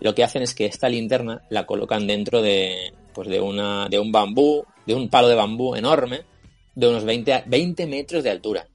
lo 0.03 0.15
que 0.15 0.25
hacen 0.25 0.43
es 0.43 0.55
que 0.55 0.67
esta 0.67 0.89
linterna 0.89 1.43
la 1.51 1.67
colocan 1.67 2.07
dentro 2.07 2.43
de, 2.43 2.93
pues 3.15 3.29
de 3.29 3.41
una, 3.41 3.89
de 3.89 3.99
un 3.99 4.13
bambú, 4.13 4.65
de 4.87 4.95
un 4.95 5.09
palo 5.09 5.29
de 5.29 5.35
bambú 5.35 5.75
enorme, 5.75 6.23
de 6.75 6.89
unos 6.89 7.05
20, 7.05 7.33
a- 7.33 7.45
20 7.47 7.87
metros 7.87 8.23
de 8.23 8.31
altura. 8.31 8.67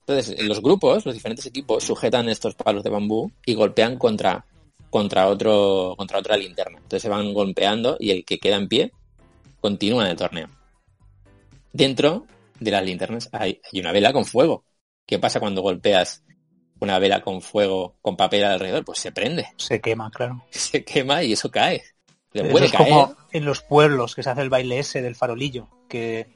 Entonces, 0.00 0.42
los 0.42 0.60
grupos, 0.60 1.06
los 1.06 1.14
diferentes 1.14 1.46
equipos, 1.46 1.84
sujetan 1.84 2.28
estos 2.28 2.54
palos 2.54 2.82
de 2.82 2.90
bambú 2.90 3.30
y 3.46 3.54
golpean 3.54 3.96
contra, 3.98 4.44
contra, 4.90 5.28
otro, 5.28 5.94
contra 5.96 6.18
otra 6.18 6.36
linterna. 6.36 6.78
Entonces 6.78 7.02
se 7.02 7.08
van 7.08 7.32
golpeando 7.32 7.96
y 7.98 8.10
el 8.10 8.24
que 8.24 8.38
queda 8.38 8.56
en 8.56 8.68
pie 8.68 8.92
continúa 9.60 10.04
en 10.04 10.10
el 10.10 10.16
torneo. 10.16 10.48
Dentro 11.72 12.26
de 12.58 12.70
las 12.70 12.84
linternas 12.84 13.28
hay 13.32 13.60
una 13.72 13.92
vela 13.92 14.12
con 14.12 14.24
fuego. 14.24 14.64
¿Qué 15.06 15.18
pasa 15.18 15.40
cuando 15.40 15.62
golpeas 15.62 16.22
una 16.82 16.98
vela 16.98 17.22
con 17.22 17.40
fuego 17.42 17.96
con 18.02 18.16
papel 18.16 18.44
alrededor? 18.44 18.84
Pues 18.84 18.98
se 18.98 19.12
prende, 19.12 19.48
Se 19.56 19.80
quema, 19.80 20.10
claro. 20.10 20.44
se 20.50 20.84
quema 20.84 21.22
y 21.22 21.32
eso 21.32 21.50
cae. 21.50 21.82
Le 22.32 22.42
Eso 22.42 22.50
puede 22.50 22.66
es 22.66 22.72
caer. 22.72 22.88
como 22.88 23.14
en 23.30 23.44
los 23.44 23.60
pueblos 23.62 24.14
que 24.14 24.22
se 24.22 24.30
hace 24.30 24.40
el 24.42 24.48
baile 24.50 24.78
ese 24.78 25.02
del 25.02 25.14
farolillo, 25.16 25.68
que 25.88 26.28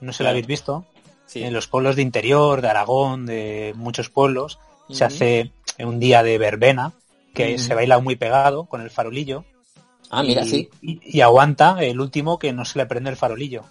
no 0.00 0.12
sé 0.12 0.18
si 0.18 0.22
lo 0.22 0.26
Claro. 0.26 0.30
habéis 0.30 0.46
visto. 0.46 0.84
Sí. 1.26 1.42
En 1.42 1.52
los 1.52 1.66
pueblos 1.68 1.96
de 1.96 2.02
interior, 2.02 2.62
de 2.62 2.68
Aragón, 2.68 3.26
de 3.26 3.72
muchos 3.76 4.08
pueblos, 4.10 4.58
se 4.90 5.04
hace 5.04 5.52
un 5.78 6.00
día 6.00 6.22
de 6.22 6.38
verbena, 6.38 6.92
que 7.34 7.58
se 7.58 7.74
baila 7.74 7.98
muy 7.98 8.16
pegado 8.16 8.64
con 8.64 8.80
el 8.80 8.90
farolillo. 8.90 9.44
Ah, 10.10 10.22
mira, 10.22 10.42
y, 10.44 10.48
sí. 10.48 10.70
y- 10.80 11.00
y 11.18 11.20
aguanta 11.20 11.76
el 11.84 12.00
último 12.00 12.38
que 12.38 12.52
no 12.54 12.64
se 12.64 12.78
le 12.78 12.86
prende 12.86 13.10
el 13.10 13.16
farolillo. 13.16 13.64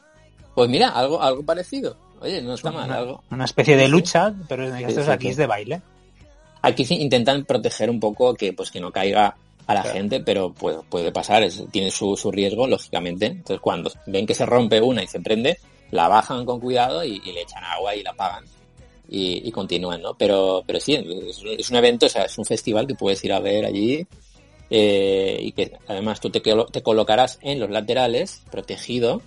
Pues 0.53 0.69
mira, 0.69 0.89
algo, 0.89 1.21
algo 1.21 1.43
parecido. 1.43 1.97
Oye, 2.21 2.41
no 2.43 2.53
está 2.53 2.71
mal, 2.71 2.85
una, 2.89 2.97
algo. 2.97 3.23
una 3.31 3.45
especie 3.45 3.75
de 3.75 3.87
lucha, 3.87 4.33
pero 4.47 4.67
en 4.67 4.89
sí, 4.91 4.99
aquí 5.09 5.29
es 5.29 5.37
de 5.37 5.47
baile. 5.47 5.81
Aquí 6.67 6.85
intentan 6.89 7.45
proteger 7.45 7.89
un 7.89 7.99
poco 7.99 8.33
que 8.33 8.53
pues 8.53 8.71
que 8.71 8.79
no 8.79 8.91
caiga 8.91 9.35
a 9.67 9.73
la 9.73 9.81
Claro. 9.81 9.97
gente, 9.97 10.19
pero 10.21 10.53
puede, 10.53 10.79
puede 10.89 11.11
pasar, 11.11 11.43
es- 11.43 11.63
tiene 11.71 11.91
su, 11.91 12.15
su 12.15 12.31
riesgo, 12.31 12.67
lógicamente. 12.67 13.25
Entonces 13.27 13.59
cuando 13.59 13.91
ven 14.05 14.25
que 14.25 14.33
se 14.35 14.45
rompe 14.45 14.79
una 14.81 15.03
y 15.03 15.07
se 15.07 15.19
prende, 15.19 15.57
la 15.91 16.07
bajan 16.07 16.45
con 16.45 16.59
cuidado 16.59 17.03
y, 17.03 17.21
y 17.23 17.31
le 17.33 17.41
echan 17.41 17.63
agua 17.63 17.95
y 17.95 18.03
la 18.03 18.11
apagan. 18.11 18.45
Y, 19.09 19.47
y 19.47 19.51
continúan, 19.51 20.01
¿no? 20.01 20.13
Pero, 20.15 20.63
pero 20.67 20.79
sí, 20.79 20.95
es, 20.95 21.41
es 21.57 21.69
un 21.69 21.77
evento, 21.77 22.05
o 22.07 22.09
sea, 22.09 22.23
es 22.23 22.37
un 22.37 22.45
festival 22.45 22.85
que 22.87 22.95
puedes 22.95 23.23
ir 23.23 23.31
a 23.33 23.39
ver 23.39 23.65
allí 23.65 24.05
eh, 24.69 25.37
y 25.41 25.51
que 25.53 25.71
además 25.87 26.19
tú 26.19 26.29
te 26.29 26.41
colocarás 26.83 27.39
en 27.41 27.59
los 27.59 27.69
laterales, 27.69 28.41
protegido, 28.51 29.21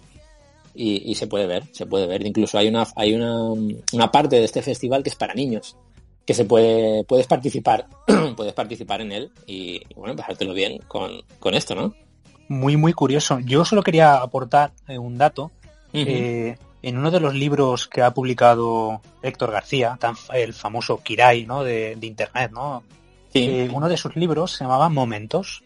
y, 0.75 1.11
y 1.11 1.15
se 1.15 1.27
puede 1.27 1.47
ver, 1.47 1.65
se 1.73 1.87
puede 1.87 2.07
ver. 2.07 2.27
Incluso 2.27 2.59
hay 2.59 2.69
una, 2.69 2.87
hay 2.95 3.15
una, 3.15 3.43
una 3.93 4.11
parte 4.13 4.37
de 4.37 4.45
este 4.45 4.63
festival 4.63 5.03
que 5.03 5.09
es 5.11 5.17
para 5.17 5.35
niños, 5.35 5.77
que 6.27 6.35
se 6.35 6.45
puede, 6.45 7.05
puedes 7.05 7.27
participar, 7.27 7.87
puedes 8.37 8.53
participar 8.53 9.01
en 9.01 9.13
él 9.13 9.31
y, 9.47 9.83
y, 9.89 9.95
bueno, 9.97 10.15
pasártelo 10.17 10.53
bien 10.55 10.79
con, 10.87 11.23
con 11.39 11.55
esto, 11.55 11.75
¿no? 11.75 11.95
Muy, 12.49 12.77
muy 12.77 12.93
curioso. 12.93 13.39
Yo 13.41 13.65
solo 13.65 13.83
quería 13.83 14.17
aportar 14.17 14.73
eh, 14.89 14.99
un 14.99 15.19
dato. 15.19 15.51
Eh, 15.93 16.57
en 16.83 16.97
uno 16.99 17.11
de 17.11 17.21
los 17.21 17.35
libros 17.35 17.87
que 17.89 18.01
ha 18.03 18.13
publicado 18.15 19.01
Héctor 19.23 19.51
García, 19.51 19.97
tan, 20.01 20.15
el 20.33 20.55
famoso 20.55 21.03
Kirai 21.03 21.45
¿no? 21.47 21.63
de, 21.65 21.97
de 21.97 22.07
Internet, 22.07 22.53
¿no? 22.53 22.83
sí, 23.33 23.45
Eh, 23.45 23.71
uno 23.73 23.89
de 23.89 23.97
sus 23.97 24.15
libros 24.17 24.53
se 24.53 24.65
llamaba 24.65 24.89
Momentos. 24.89 25.63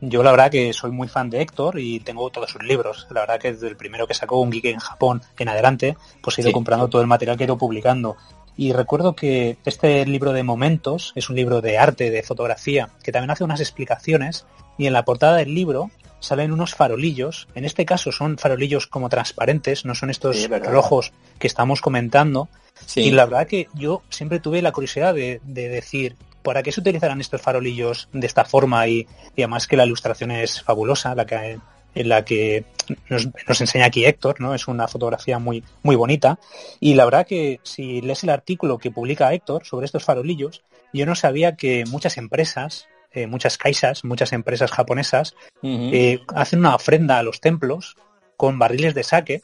Yo 0.00 0.22
la 0.22 0.30
verdad 0.30 0.50
que 0.50 0.72
soy 0.72 0.90
muy 0.92 1.08
fan 1.08 1.28
de 1.28 1.40
Héctor 1.42 1.78
y 1.80 2.00
tengo 2.00 2.30
todos 2.30 2.50
sus 2.50 2.62
libros. 2.62 3.06
La 3.10 3.20
verdad 3.20 3.40
que 3.40 3.52
desde 3.52 3.66
el 3.68 3.76
primero 3.76 4.06
que 4.06 4.14
sacó 4.14 4.40
un 4.40 4.50
geek 4.50 4.66
en 4.66 4.78
Japón 4.78 5.22
en 5.38 5.48
adelante, 5.48 5.96
pues 6.22 6.38
he 6.38 6.42
ido 6.42 6.50
Sí. 6.50 6.54
comprando 6.54 6.88
todo 6.88 7.02
el 7.02 7.08
material 7.08 7.36
que 7.36 7.44
he 7.44 7.46
ido 7.46 7.58
publicando. 7.58 8.16
Y 8.58 8.72
recuerdo 8.72 9.14
que 9.14 9.56
este 9.64 10.04
libro 10.04 10.32
de 10.32 10.42
Momentos 10.42 11.12
es 11.14 11.30
un 11.30 11.36
libro 11.36 11.60
de 11.62 11.78
arte, 11.78 12.10
de 12.10 12.24
fotografía, 12.24 12.90
que 13.04 13.12
también 13.12 13.30
hace 13.30 13.44
unas 13.44 13.60
explicaciones 13.60 14.46
y 14.76 14.86
en 14.88 14.92
la 14.92 15.04
portada 15.04 15.36
del 15.36 15.54
libro 15.54 15.92
salen 16.18 16.50
unos 16.52 16.74
farolillos. 16.74 17.46
En 17.54 17.64
este 17.64 17.86
caso 17.86 18.10
son 18.10 18.36
farolillos 18.36 18.88
como 18.88 19.08
transparentes, 19.08 19.84
no 19.84 19.94
son 19.94 20.10
estos 20.10 20.36
Sí, 20.36 20.48
rojos 20.48 21.12
que 21.38 21.46
estamos 21.46 21.80
comentando. 21.80 22.48
sí. 22.84 23.02
Y 23.02 23.10
la 23.12 23.26
verdad 23.26 23.46
que 23.46 23.68
yo 23.74 24.02
siempre 24.10 24.40
tuve 24.40 24.60
la 24.60 24.72
curiosidad 24.72 25.14
de, 25.14 25.40
de 25.44 25.68
decir, 25.68 26.16
¿para 26.42 26.64
qué 26.64 26.72
se 26.72 26.80
utilizarán 26.80 27.20
estos 27.20 27.40
farolillos 27.40 28.08
de 28.12 28.26
esta 28.26 28.44
forma? 28.44 28.88
Y, 28.88 29.06
y 29.36 29.42
además 29.42 29.68
que 29.68 29.76
la 29.76 29.86
ilustración 29.86 30.32
es 30.32 30.62
fabulosa, 30.62 31.14
la 31.14 31.26
que, 31.26 31.60
en 32.00 32.08
la 32.08 32.24
que 32.24 32.64
nos, 33.08 33.28
nos 33.46 33.60
enseña 33.60 33.86
aquí 33.86 34.04
Héctor, 34.04 34.40
¿no? 34.40 34.54
Es 34.54 34.68
una 34.68 34.88
fotografía 34.88 35.38
muy, 35.38 35.62
muy 35.82 35.96
bonita. 35.96 36.38
Y 36.80 36.94
la 36.94 37.04
verdad 37.04 37.26
que 37.26 37.60
si 37.62 38.00
lees 38.00 38.22
el 38.24 38.30
artículo 38.30 38.78
que 38.78 38.90
publica 38.90 39.32
Héctor 39.34 39.64
sobre 39.66 39.86
estos 39.86 40.04
farolillos, 40.04 40.62
yo 40.92 41.04
no 41.06 41.14
sabía 41.14 41.56
que 41.56 41.84
muchas 41.86 42.16
empresas, 42.16 42.86
eh, 43.12 43.26
muchas 43.26 43.58
kaisas, 43.58 44.04
muchas 44.04 44.32
empresas 44.32 44.70
japonesas, 44.70 45.34
eh, 45.62 46.20
hacen 46.34 46.60
una 46.60 46.74
ofrenda 46.74 47.18
a 47.18 47.22
los 47.22 47.40
templos 47.40 47.96
con 48.36 48.58
barriles 48.58 48.94
de 48.94 49.02
sake 49.02 49.42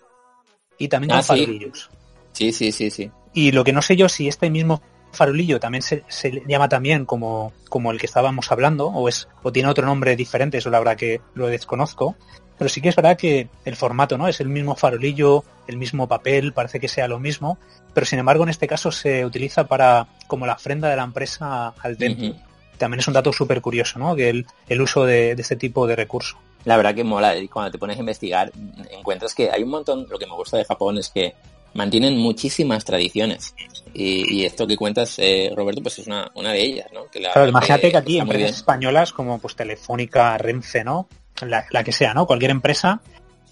y 0.79 0.89
también 0.89 1.13
Ah, 1.13 1.17
con 1.17 1.23
sí. 1.25 1.29
farolillos. 1.45 1.91
sí, 2.33 2.53
sí, 2.53 2.73
sí, 2.73 2.91
sí. 2.91 3.11
Y 3.35 3.51
lo 3.51 3.65
que 3.65 3.73
no 3.73 3.83
sé 3.83 3.97
yo 3.97 4.09
si 4.09 4.29
este 4.29 4.49
mismo 4.49 4.81
farolillo 5.15 5.61
también 5.61 5.83
se, 5.83 6.05
se 6.09 6.43
llama 6.47 6.69
también 6.69 7.05
como, 7.05 7.53
como 7.69 7.91
el 7.93 7.99
que 7.99 8.07
estábamos 8.07 8.51
hablando, 8.53 8.89
o 8.89 9.09
es, 9.09 9.29
o 9.43 9.53
tiene 9.53 9.69
otro 9.69 9.87
nombre 9.87 10.17
diferente, 10.17 10.59
eso 10.59 10.71
la 10.71 10.79
verdad 10.79 10.97
que 10.97 11.21
lo 11.35 11.47
desconozco. 11.47 12.17
Pero 12.57 12.69
sí 12.69 12.81
que 12.81 12.89
es 12.89 12.97
verdad 12.97 13.17
que 13.17 13.49
el 13.65 13.75
formato, 13.75 14.17
¿no? 14.17 14.29
Es 14.29 14.41
el 14.41 14.49
mismo 14.49 14.77
farolillo, 14.77 15.43
el 15.67 15.77
mismo 15.77 16.07
papel, 16.07 16.53
parece 16.53 16.79
que 16.79 16.87
sea 16.87 17.09
lo 17.09 17.19
mismo, 17.19 17.59
pero 17.93 18.07
sin 18.07 18.21
embargo 18.21 18.45
en 18.45 18.51
este 18.51 18.69
caso 18.69 18.93
se 18.93 19.25
utiliza 19.25 19.67
para, 19.67 20.07
como 20.29 20.47
la 20.47 20.53
ofrenda 20.53 20.89
de 20.89 20.97
la 20.97 21.03
empresa 21.03 21.75
al 21.81 21.97
templo. 21.97 22.37
También 22.79 23.01
es 23.01 23.09
un 23.09 23.15
dato 23.15 23.33
súper 23.33 23.61
curioso, 23.61 23.99
¿no? 23.99 24.15
Que 24.15 24.29
el, 24.29 24.47
el 24.69 24.81
uso 24.81 25.05
de, 25.05 25.35
de 25.35 25.43
este 25.43 25.57
tipo 25.57 25.87
de 25.87 25.97
recurso. 25.97 26.37
La 26.65 26.77
verdad 26.77 26.95
que 26.95 27.05
mola, 27.05 27.37
y 27.37 27.49
cuando 27.49 27.71
te 27.71 27.79
pones 27.79 27.97
a 27.97 28.01
investigar, 28.01 28.53
encuentras 28.91 29.35
que 29.35 29.51
hay 29.51 29.63
un 29.63 29.71
montón, 29.71 30.07
lo 30.09 30.19
que 30.19 30.27
me 30.27 30.35
gusta 30.35 30.57
de 30.57 30.65
Japón 30.65 30.99
es 30.99 31.11
que 31.11 31.35
mantienen 31.75 32.17
muchísimas 32.19 32.85
tradiciones. 32.85 33.55
Y, 33.93 34.41
y 34.41 34.45
esto 34.45 34.67
que 34.67 34.77
cuentas, 34.77 35.19
eh, 35.19 35.53
Roberto, 35.55 35.83
pues 35.83 35.99
es 36.01 36.07
una, 36.07 36.31
una 36.35 36.53
de 36.53 36.63
ellas, 36.63 36.87
¿no? 36.93 37.07
Que 37.11 37.21
la- 37.21 37.33
Claro, 37.33 37.49
imagínate 37.49 37.91
que 37.91 37.97
aquí 37.97 38.19
empresas 38.19 38.43
bien. 38.51 38.55
españolas 38.55 39.13
como 39.13 39.39
pues 39.39 39.55
Telefónica, 39.55 40.37
Renfe, 40.39 40.83
¿no? 40.83 41.09
La, 41.47 41.65
la 41.71 41.85
que 41.85 41.93
sea, 41.93 42.15
¿no? 42.15 42.27
Cualquier 42.27 42.51
empresa 42.51 43.01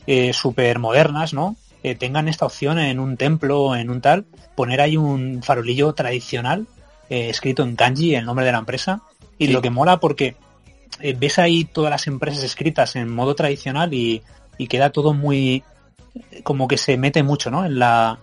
eh, 0.07 0.33
súper 0.33 0.79
modernas, 0.81 1.33
¿no? 1.33 1.57
Eh, 1.85 1.95
tengan 1.95 2.29
esta 2.29 2.47
opción 2.47 2.79
en 2.79 2.99
un 3.01 3.17
templo, 3.17 3.75
en 3.77 3.91
un 3.91 4.01
tal, 4.01 4.25
poner 4.57 4.81
ahí 4.81 4.97
un 4.97 5.43
farolillo 5.43 5.93
tradicional 5.95 6.67
eh, 7.11 7.29
escrito 7.29 7.63
en 7.63 7.77
kanji, 7.77 8.15
el 8.15 8.25
nombre 8.25 8.45
de 8.47 8.53
la 8.53 8.59
empresa. 8.59 9.03
Y 9.39 9.47
Sí. 9.47 9.53
lo 9.53 9.63
que 9.63 9.71
mola 9.71 9.99
porque 9.99 10.37
ves 11.19 11.39
ahí 11.39 11.65
todas 11.65 11.91
las 11.91 12.07
empresas 12.07 12.45
escritas 12.45 12.95
en 12.97 13.09
modo 13.09 13.35
tradicional 13.35 13.93
y, 13.95 14.23
y 14.59 14.67
queda 14.69 14.91
todo 14.91 15.15
muy 15.15 15.65
como 16.43 16.69
que 16.69 16.77
se 16.79 16.97
mete 16.97 17.23
mucho, 17.23 17.51
¿no? 17.51 17.65
En 17.65 17.79
la 17.79 18.19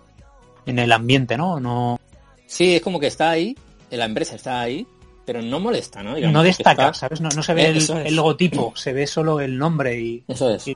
en 0.66 0.78
el 0.78 0.92
ambiente, 0.92 1.36
¿no? 1.36 1.58
No, 1.58 1.98
Sí, 2.46 2.74
es 2.76 2.82
como 2.82 2.98
que 3.00 3.06
está 3.06 3.30
ahí, 3.30 3.56
la 3.90 4.04
empresa 4.04 4.34
está 4.34 4.60
ahí, 4.60 4.86
pero 5.24 5.40
no 5.40 5.60
molesta, 5.60 6.02
¿no? 6.02 6.14
Digamos 6.14 6.34
no 6.34 6.42
destaca, 6.42 6.88
está- 6.90 6.94
¿sabes? 6.94 7.20
No, 7.20 7.28
no 7.30 7.42
se 7.42 7.54
ve 7.54 7.68
el, 7.68 7.76
es. 7.78 7.90
el 7.90 8.14
logotipo, 8.16 8.72
se 8.76 8.92
ve 8.92 9.06
solo 9.06 9.40
el 9.40 9.56
nombre 9.56 9.98
y 10.00 10.24
Eso 10.28 10.50
es. 10.50 10.66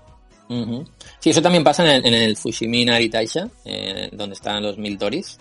Ujú. 0.49 0.85
Sí, 1.21 1.31
eso 1.31 1.43
también 1.43 1.65
pasa 1.65 1.85
en 1.85 1.91
el, 1.91 2.07
en 2.07 2.15
el 2.15 2.37
Fushimi 2.37 2.89
Aritaisha, 2.89 3.49
eh, 3.65 4.09
donde 4.13 4.35
están 4.35 4.63
los 4.63 4.79
mil 4.79 4.97
toris. 4.99 5.39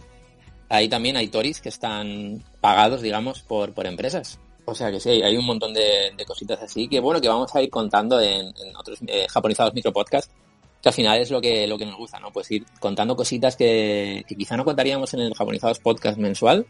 Ahí 0.69 0.87
también 0.89 1.17
hay 1.17 1.27
toris 1.27 1.61
que 1.61 1.69
están 1.69 2.41
pagados, 2.61 3.01
digamos, 3.01 3.41
por, 3.41 3.73
por 3.73 3.85
empresas. 3.85 4.39
O 4.65 4.73
sea 4.73 4.89
que 4.91 4.99
sí, 4.99 5.09
hay 5.21 5.35
un 5.37 5.45
montón 5.45 5.73
de, 5.73 6.11
de 6.17 6.25
cositas 6.25 6.61
así 6.61 6.87
que 6.87 6.99
bueno, 7.01 7.19
que 7.19 7.27
vamos 7.27 7.53
a 7.53 7.61
ir 7.61 7.69
contando 7.69 8.19
en, 8.21 8.45
en 8.47 8.75
otros 8.77 8.97
eh, 9.07 9.27
japonizados 9.29 9.73
micropodcasts, 9.73 10.31
que 10.83 10.89
al 10.89 10.93
final 10.93 11.17
es 11.19 11.31
lo 11.31 11.41
que, 11.41 11.65
lo 11.65 11.77
que 11.79 11.85
nos 11.87 11.95
gusta, 11.95 12.19
¿no? 12.19 12.31
Pues 12.31 12.51
ir 12.51 12.65
contando 12.79 13.15
cositas 13.15 13.55
que, 13.55 14.23
que 14.27 14.35
quizá 14.35 14.55
no 14.57 14.65
contaríamos 14.65 15.13
en 15.15 15.21
el 15.21 15.33
japonizados 15.33 15.79
podcast 15.79 16.17
mensual, 16.19 16.65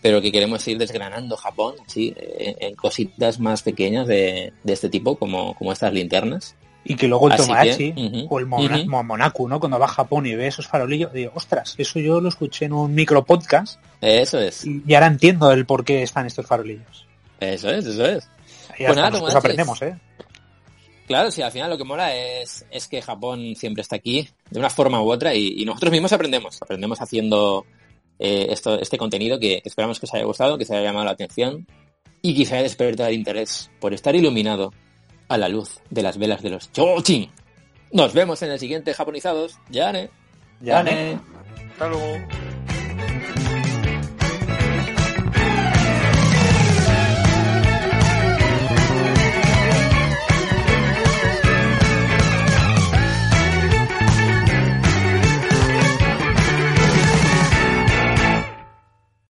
pero 0.00 0.20
que 0.20 0.32
queremos 0.32 0.66
ir 0.66 0.78
desgranando 0.78 1.36
Japón, 1.36 1.74
eh, 1.94 2.56
en 2.58 2.74
cositas 2.74 3.38
más 3.38 3.62
pequeñas 3.62 4.06
de, 4.08 4.52
de 4.64 4.72
este 4.72 4.88
tipo, 4.88 5.16
como, 5.16 5.54
como 5.54 5.70
estas 5.72 5.92
linternas. 5.92 6.56
y 6.84 6.96
que 6.96 7.06
luego 7.06 7.26
el 7.28 7.34
Así 7.34 7.42
Tomodachi 7.42 7.92
que, 7.92 8.00
ujú, 8.06 8.26
o 8.34 8.38
el 8.40 8.46
Mona- 8.46 9.02
Monaku, 9.04 9.46
¿no? 9.48 9.60
Cuando 9.60 9.78
va 9.78 9.84
a 9.84 9.88
Japón 9.88 10.26
y 10.26 10.34
ve 10.34 10.48
esos 10.48 10.66
farolillos, 10.66 11.12
digo, 11.12 11.30
ostras, 11.36 11.74
eso 11.78 12.00
yo 12.00 12.20
lo 12.20 12.30
escuché 12.30 12.64
en 12.64 12.72
un 12.72 12.92
micro 12.94 13.24
podcast 13.24 13.78
Eso 14.00 14.40
es, 14.40 14.64
y 14.66 14.92
ahora 14.94 15.06
entiendo 15.06 15.52
el 15.52 15.66
por 15.66 15.84
qué 15.84 16.02
están 16.02 16.26
estos 16.26 16.46
farolillos. 16.46 17.06
eso 17.38 17.70
es, 17.70 17.84
eso 17.86 18.04
es. 18.06 18.26
Y 18.78 18.84
Pues 18.86 18.96
nada, 18.96 19.10
Tomodachi. 19.12 19.36
aprendemos, 19.36 19.82
¿eh? 19.82 19.94
Claro, 21.06 21.30
sí, 21.30 21.42
al 21.42 21.52
final 21.52 21.70
lo 21.70 21.76
que 21.76 21.84
mola 21.84 22.14
es, 22.16 22.64
es 22.70 22.88
que 22.88 23.02
Japón 23.02 23.54
siempre 23.56 23.82
está 23.82 23.96
aquí, 23.96 24.28
de 24.50 24.58
una 24.58 24.70
forma 24.70 25.02
u 25.02 25.10
otra, 25.10 25.34
y, 25.34 25.54
y 25.60 25.64
nosotros 25.64 25.92
mismos 25.92 26.12
aprendemos. 26.12 26.60
Aprendemos 26.62 27.00
haciendo 27.00 27.66
eh, 28.18 28.46
esto, 28.50 28.78
este 28.78 28.98
contenido 28.98 29.40
que 29.40 29.60
esperamos 29.64 29.98
que 29.98 30.06
os 30.06 30.14
haya 30.14 30.24
gustado, 30.24 30.56
que 30.56 30.64
os 30.64 30.70
haya 30.70 30.82
llamado 30.82 31.06
la 31.06 31.10
atención 31.10 31.66
y 32.22 32.36
que 32.36 32.44
os 32.44 32.52
haya 32.52 32.62
despertado 32.62 33.08
el 33.08 33.16
interés 33.16 33.70
por 33.80 33.92
estar 33.92 34.14
iluminado 34.14 34.72
a 35.28 35.38
la 35.38 35.48
luz 35.48 35.80
de 35.90 36.02
las 36.02 36.18
velas 36.18 36.40
de 36.40 36.50
los 36.50 36.70
Chochin. 36.72 37.30
Nos 37.90 38.14
vemos 38.14 38.40
en 38.42 38.52
el 38.52 38.58
siguiente 38.58 38.94
Japonizados. 38.94 39.58
Ya, 39.70 39.90
¿eh? 39.90 40.08
Ya, 40.60 40.84
Dale. 40.84 41.18
Hasta 41.72 41.88
luego. 41.88 42.41